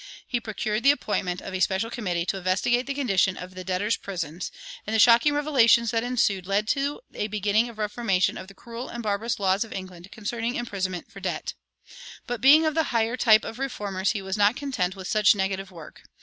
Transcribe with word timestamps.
He 0.25 0.39
procured 0.39 0.81
the 0.81 0.89
appointment 0.89 1.43
of 1.43 1.53
a 1.53 1.59
special 1.59 1.91
committee 1.91 2.25
to 2.25 2.37
investigate 2.37 2.87
the 2.87 2.95
condition 2.95 3.37
of 3.37 3.53
the 3.53 3.63
debtors' 3.63 3.97
prisons; 3.97 4.51
and 4.87 4.95
the 4.95 4.99
shocking 4.99 5.31
revelations 5.35 5.91
that 5.91 6.03
ensued 6.03 6.47
led 6.47 6.67
to 6.69 7.01
a 7.13 7.27
beginning 7.27 7.69
of 7.69 7.77
reformation 7.77 8.35
of 8.35 8.47
the 8.47 8.55
cruel 8.55 8.89
and 8.89 9.03
barbarous 9.03 9.39
laws 9.39 9.63
of 9.63 9.71
England 9.71 10.11
concerning 10.11 10.55
imprisonment 10.55 11.11
for 11.11 11.19
debt. 11.19 11.53
But 12.25 12.41
being 12.41 12.65
of 12.65 12.73
the 12.73 12.85
higher 12.89 13.15
type 13.15 13.45
of 13.45 13.59
reformers, 13.59 14.13
he 14.13 14.23
was 14.23 14.37
not 14.37 14.55
content 14.55 14.95
with 14.95 15.07
such 15.07 15.35
negative 15.35 15.69
work. 15.69 16.01